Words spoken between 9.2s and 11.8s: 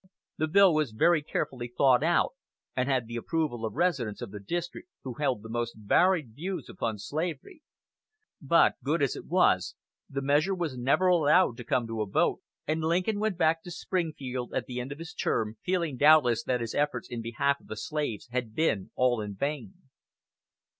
was, the measure was never allowed to